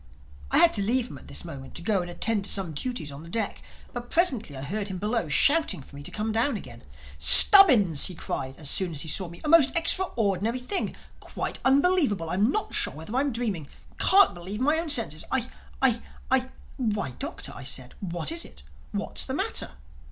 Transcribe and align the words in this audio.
I 0.49 0.57
had 0.57 0.73
to 0.73 0.81
leave 0.81 1.11
him 1.11 1.19
at 1.19 1.27
this 1.27 1.45
moment 1.45 1.75
to 1.75 1.83
go 1.83 2.01
and 2.01 2.09
attend 2.09 2.45
to 2.45 2.49
some 2.49 2.73
duties 2.73 3.11
on 3.11 3.21
the 3.21 3.29
deck. 3.29 3.61
But 3.93 4.09
presently 4.09 4.57
I 4.57 4.63
heard 4.63 4.87
him 4.87 4.97
below 4.97 5.29
shouting 5.29 5.83
for 5.83 5.95
me 5.95 6.01
to 6.01 6.09
come 6.09 6.31
down 6.31 6.57
again. 6.57 6.81
"Stubbins," 7.19 8.05
he 8.05 8.15
cried 8.15 8.57
as 8.57 8.67
soon 8.67 8.93
as 8.93 9.03
he 9.03 9.07
saw 9.07 9.27
me—"a 9.29 9.47
most 9.47 9.77
extraordinary 9.77 10.57
thing—Quite 10.57 11.59
unbelievable—I'm 11.63 12.49
not 12.51 12.73
sure 12.73 12.93
whether 12.95 13.15
I'm 13.15 13.31
dreaming—Can't 13.31 14.33
believe 14.33 14.59
my 14.59 14.79
own 14.79 14.89
senses. 14.89 15.23
I—I—I—" 15.29 15.51
[Illustration: 15.87 16.01
"'He 16.31 16.39
talks 16.39 16.55
English!'"] 16.79 16.95
"Why, 16.95 17.09
Doctor," 17.19 17.51
I 17.55 17.63
said, 17.63 17.93
"what 17.99 18.31
is 18.31 18.43
it?—What's 18.43 19.25
the 19.25 19.35
matter?" 19.35 19.73